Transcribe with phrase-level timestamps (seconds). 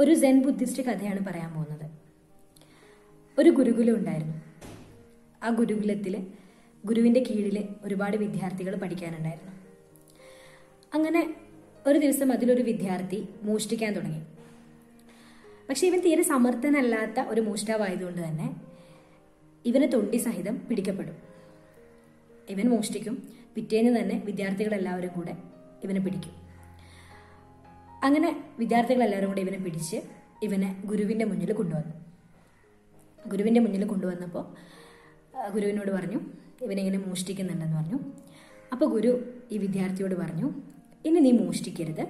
[0.00, 1.90] ഒരു സെൻ ബുദ്ധിസ്റ്റ് കഥയാണ് പറയാൻ പോകുന്നത്.
[3.38, 4.36] ഒരു ഗുരുകുലം ഉണ്ടായിരുന്നു.
[5.42, 6.26] ആ ഗുരുകുലത്തിൽ
[6.86, 9.52] ഗുരുവിന്റെ കീഴിൽ ഒരുപാട് വിദ്യാർത്ഥികൾ പഠിക്കാനുണ്ടായിരുന്നു.
[10.94, 11.34] അങ്ങനെ
[11.86, 14.20] ഒരു ദിവസം അതിലൊരു വിദ്യാർത്ഥി മോഷ്ടിക്കാൻ തുടങ്ങി.
[15.68, 18.56] പക്ഷെ ഇവൻ തീരെ സമർത്ഥനല്ലാത്ത ഒരു മോഷ്ടാവായതുകൊണ്ട് തന്നെ
[19.64, 21.16] ഇവന് തൊണ്ടി സഹിതം പിടിക്കപ്പെടും.
[22.48, 23.28] ഇവൻ മോഷ്ടിക്കും.
[23.54, 25.36] പിറ്റേന്ന് തന്നെ വിദ്യാർത്ഥികളെല്ലാവരും കൂടെ
[25.84, 26.45] ഇവനെ പിടിക്കും.
[28.06, 29.98] അങ്ങനെ വിദ്യാർത്ഥികളെല്ലാവരും കൂടി ഇവനെ പിടിച്ച്
[30.46, 31.94] ഇവനെ ഗുരുവിന്റെ മുന്നിൽ കൊണ്ടുവന്നു.
[33.32, 34.44] ഗുരുവിന്റെ മുന്നിൽ കൊണ്ടുവന്നപ്പോൾ
[35.54, 36.20] ഗുരുവിനോട് പറഞ്ഞു
[36.64, 37.98] ഇവനിങ്ങനെ മോഷ്ടിക്കുന്നുണ്ടെന്ന് പറഞ്ഞു.
[38.72, 39.12] അപ്പോൾ ഗുരു
[39.52, 40.48] ഈ വിദ്യാർത്ഥിയോട് പറഞ്ഞു
[41.06, 42.04] ഇനി നീ മോഷ്ടിക്കരുത്.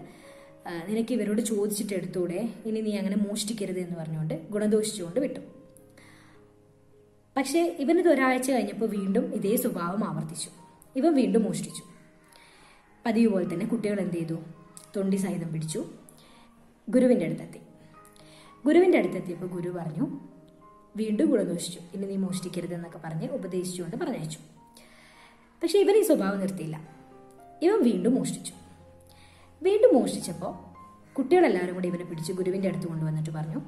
[0.88, 2.40] നിനക്ക് ഇവരോട് ചോദിച്ചിട്ട് എടുത്തൂടെ.
[2.68, 5.40] ഇനി നീ അങ്ങനെ മോഷ്ടിക്കരുത് എന്ന് പറഞ്ഞുകൊണ്ട് ഗുണദോഷിച്ചുകൊണ്ട് വിട്ടു.
[7.36, 10.50] പക്ഷേ ഇവനിത് ഒരാഴ്ച കഴിഞ്ഞപ്പോൾ വീണ്ടും ഇതേ സ്വഭാവം ആവർത്തിച്ചു.
[10.98, 11.82] ഇവൻ വീണ്ടും മോഷ്ടിച്ചു.
[13.06, 14.38] പതിവ് പോലെ തന്നെ കുട്ടികൾ എന്ത് ചെയ്തു?
[14.96, 15.84] തൊണ്ടി സഹിതം പിടിച്ചു
[16.90, 17.58] ഗുരുവിന്റെ അടുത്തെത്തി.
[18.66, 20.20] ഗുരുവിന്റെ അടുത്തെത്തിയപ്പോൾ ഗുരു പറഞ്ഞു
[20.96, 24.38] വീണ്ടും ഗുണദോഷിച്ചു ഇനി നീ മോഷ്ടിക്കരുത് എന്നൊക്കെ പറഞ്ഞ് ഉപദേശിച്ചുകൊണ്ട് പറഞ്ഞയച്ചു.
[25.62, 26.80] പക്ഷേ ഇവൻ ഈ സ്വഭാവം നിർത്തിയില്ല.
[27.62, 28.52] ഇവൻ വീണ്ടും മോഷ്ടിച്ചു.
[29.62, 30.66] വീണ്ടും മോഷ്ടിച്ചപ്പോൾ
[31.12, 33.60] കുട്ടികളെല്ലാവരും കൂടി ഇവനെ പിടിച്ച് ഗുരുവിന്റെ അടുത്ത് കൊണ്ടുവന്നിട്ട് പറഞ്ഞു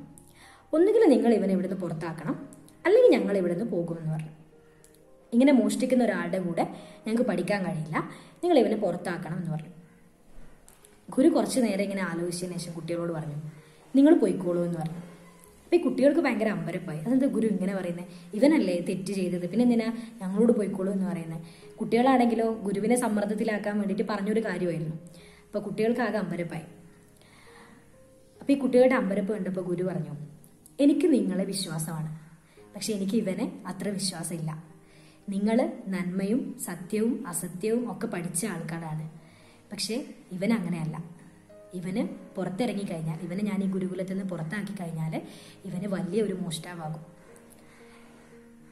[0.73, 2.49] ഒന്നുകിൽ നിങ്ങൾ ഇവനെ ഇവിടുന്ന് പുറത്താക്കണം
[2.87, 4.31] അല്ലെങ്കിൽ ഞങ്ങൾ ഇവിടുന്ന് പോകുമെന്ന് പറഞ്ഞു.
[5.33, 6.63] ഇങ്ങനെ മോഷ്ടിക്കുന്ന ഒരാളുടെ കൂടെ
[7.07, 8.11] ഞങ്ങൾക്ക് പഠിക്കാൻ കഴിയില്ല.
[8.43, 9.88] നിങ്ങൾ ഇവനെ പുറത്താക്കണം എന്ന് പറഞ്ഞു.
[11.15, 13.39] ഗുരു കുറച്ച് നേരം ഇങ്ങനെ ആലോചിച്ചതിന് ശേഷം കുട്ടികളോട് പറഞ്ഞു
[13.97, 15.03] നിങ്ങൾ പോയിക്കോളൂ എന്ന് പറഞ്ഞു.
[15.65, 16.99] അപ്പോൾ ഈ കുട്ടികൾക്ക് ഭയങ്കര അമ്പരപ്പായി.
[16.99, 19.51] അതെന്താ ഗുരു ഇങ്ങനെ പറയുന്നത് ഇവനല്ലേ തെറ്റ് ചെയ്തത്.
[19.51, 19.89] പിന്നെ എന്തിനാ
[20.23, 21.43] ഞങ്ങളോട് പോയിക്കോളൂ എന്ന് പറയുന്നത്
[21.81, 24.97] കുട്ടികളാണെങ്കിലോ ഗുരുവിനെ സമ്മർദ്ദത്തിലാക്കാൻ വേണ്ടിയിട്ട് പറഞ്ഞൊരു കാര്യമായിരുന്നു.
[25.47, 26.67] അപ്പോൾ കുട്ടികൾക്കാകെ അമ്പരപ്പായി.
[28.41, 30.15] അപ്പോൾ ഈ കുട്ടികളുടെ അമ്പരപ്പ് കണ്ടപ്പോൾ ഗുരു പറഞ്ഞു
[30.81, 32.11] എനിക്ക് നിങ്ങളെ വിശ്വാസമാണ്.
[32.75, 34.65] പക്ഷെ എനിക്ക് ഇവനെ അത്ര വിശ്വാസമില്ല.
[35.29, 39.07] നിങ്ങൾ നന്മയും സത്യവും അസത്യവും ഒക്കെ പഠിച്ച ആൾക്കാരാണ്.
[39.73, 41.05] പക്ഷേ ഇവൻ അങ്ങനെയല്ല.
[41.75, 45.23] ഇവന് പുറത്തിറങ്ങി കഴിഞ്ഞാൽ ഇവനെ ഞാൻ ഈ ഗുരുകുലത്തിൽ നിന്ന് പുറത്താക്കി കഴിഞ്ഞാൽ
[45.65, 47.03] ഇവന് വലിയ ഒരു മോഷ്ടാവാകും.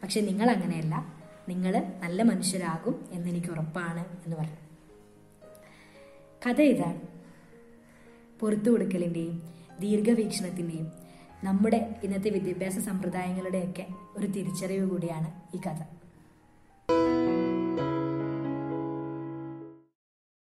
[0.02, 1.14] പക്ഷെ നിങ്ങൾ അങ്ങനെയല്ല.
[1.48, 4.56] നിങ്ങൾ നല്ല മനുഷ്യരാകും എന്നെനിക്ക് ഉറപ്പാണ് എന്ന് പറഞ്ഞു
[6.46, 7.00] കഥ ഇതാണ്.
[8.40, 10.92] പുറത്തു കൊടുക്കലിന്റെയും ദീർഘവീക്ഷണത്തിന്റെയും
[11.44, 15.82] നമ്മുടെ ഇന്നത്തെ വിദ്യാഭ്യാസ സമ്പ്രദായങ്ങളുടെയൊക്കെ ഒരു തിരിച്ചറിവ് കൂടിയാണ് ഈ കഥ.